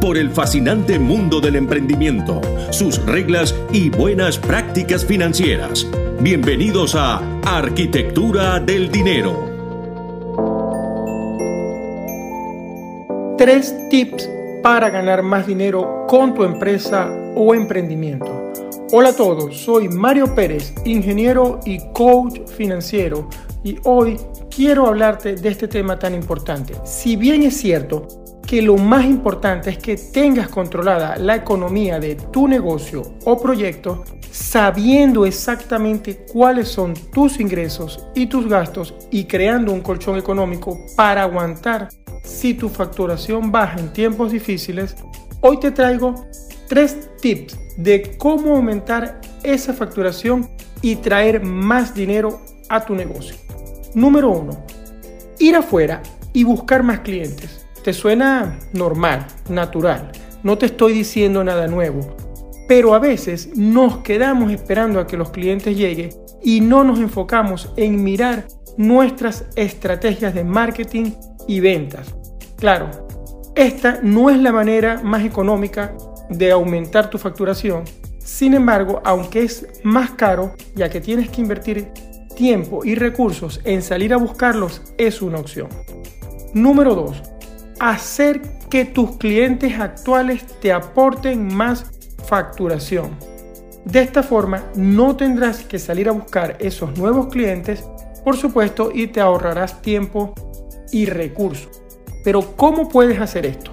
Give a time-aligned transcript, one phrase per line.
[0.00, 2.40] por el fascinante mundo del emprendimiento,
[2.70, 5.86] sus reglas y buenas prácticas financieras.
[6.20, 9.48] Bienvenidos a Arquitectura del Dinero.
[13.36, 14.28] Tres tips
[14.62, 18.52] para ganar más dinero con tu empresa o emprendimiento.
[18.92, 23.28] Hola a todos, soy Mario Pérez, ingeniero y coach financiero
[23.64, 24.16] y hoy
[24.54, 26.74] quiero hablarte de este tema tan importante.
[26.84, 28.06] Si bien es cierto
[28.48, 34.04] que lo más importante es que tengas controlada la economía de tu negocio o proyecto
[34.30, 41.24] sabiendo exactamente cuáles son tus ingresos y tus gastos y creando un colchón económico para
[41.24, 41.88] aguantar
[42.24, 44.96] si tu facturación baja en tiempos difíciles,
[45.42, 46.14] hoy te traigo
[46.68, 50.48] tres tips de cómo aumentar esa facturación
[50.80, 52.40] y traer más dinero
[52.70, 53.36] a tu negocio.
[53.94, 54.64] Número uno,
[55.38, 56.02] ir afuera
[56.32, 57.57] y buscar más clientes.
[57.82, 60.10] Te suena normal, natural.
[60.42, 62.00] No te estoy diciendo nada nuevo.
[62.66, 66.10] Pero a veces nos quedamos esperando a que los clientes lleguen
[66.42, 71.12] y no nos enfocamos en mirar nuestras estrategias de marketing
[71.46, 72.14] y ventas.
[72.56, 72.90] Claro,
[73.54, 75.96] esta no es la manera más económica
[76.28, 77.84] de aumentar tu facturación.
[78.18, 81.88] Sin embargo, aunque es más caro, ya que tienes que invertir
[82.36, 85.68] tiempo y recursos en salir a buscarlos, es una opción.
[86.52, 87.37] Número 2
[87.80, 88.40] hacer
[88.70, 91.86] que tus clientes actuales te aporten más
[92.26, 93.10] facturación.
[93.84, 97.84] De esta forma no tendrás que salir a buscar esos nuevos clientes,
[98.24, 100.34] por supuesto, y te ahorrarás tiempo
[100.92, 101.80] y recursos.
[102.24, 103.72] Pero ¿cómo puedes hacer esto?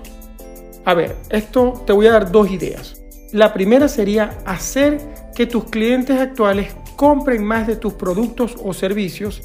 [0.86, 3.02] A ver, esto te voy a dar dos ideas.
[3.32, 5.00] La primera sería hacer
[5.36, 9.42] que tus clientes actuales compren más de tus productos o servicios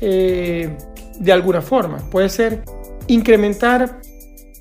[0.00, 0.74] eh,
[1.18, 1.98] de alguna forma.
[2.10, 2.62] Puede ser
[3.08, 4.00] incrementar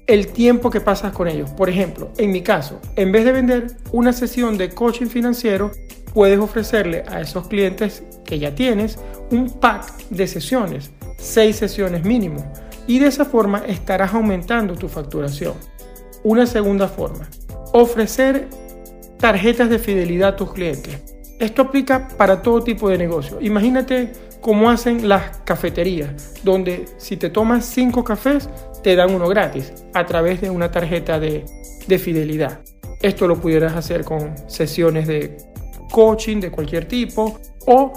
[0.07, 1.49] el tiempo que pasas con ellos.
[1.51, 5.71] Por ejemplo, en mi caso, en vez de vender una sesión de coaching financiero,
[6.13, 8.99] puedes ofrecerle a esos clientes que ya tienes
[9.31, 12.45] un pack de sesiones, seis sesiones mínimo,
[12.87, 15.53] y de esa forma estarás aumentando tu facturación.
[16.23, 17.29] Una segunda forma,
[17.73, 18.47] ofrecer
[19.19, 21.01] tarjetas de fidelidad a tus clientes.
[21.39, 23.39] Esto aplica para todo tipo de negocio.
[23.41, 24.13] Imagínate
[24.45, 28.47] cómo hacen las cafeterías, donde si te tomas cinco cafés,
[28.83, 31.43] te dan uno gratis a través de una tarjeta de,
[31.97, 32.59] fidelidad.
[33.01, 35.35] Esto lo pudieras hacer con sesiones de
[35.89, 37.91] coaching de cualquier tipo o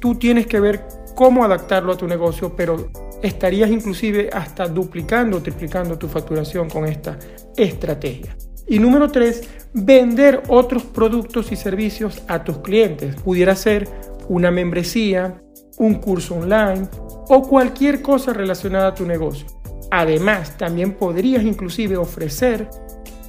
[0.00, 2.90] tú tienes que ver cómo adaptarlo a tu negocio, pero
[3.22, 7.16] estarías inclusive hasta duplicando o triplicando tu facturación con esta
[7.56, 8.36] estrategia.
[8.66, 13.14] Y número tres, vender otros productos y servicios a tus clientes.
[13.22, 13.86] Pudiera ser
[14.28, 15.40] una membresía,
[15.80, 16.88] un curso online
[17.28, 19.46] o cualquier cosa relacionada a tu negocio.
[19.90, 22.68] Además, también podrías inclusive ofrecer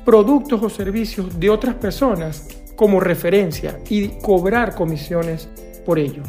[0.06, 5.50] productos o servicios de otras personas como referencia y cobrar comisiones
[5.86, 6.24] por ello.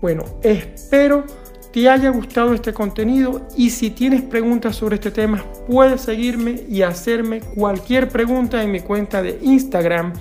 [0.00, 1.24] Bueno, espero
[1.72, 6.82] te haya gustado este contenido y si tienes preguntas sobre este tema puedes seguirme y
[6.82, 10.12] hacerme cualquier pregunta en mi cuenta de Instagram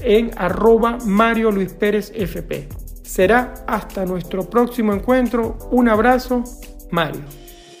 [0.00, 2.81] en arroba Mario Luis Pérez FP.
[3.12, 5.58] Será hasta nuestro próximo encuentro.
[5.70, 6.44] Un abrazo,
[6.90, 7.20] Mario.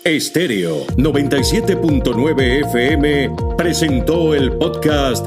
[0.04, 5.26] Estéreo 97.9 FM presentó el podcast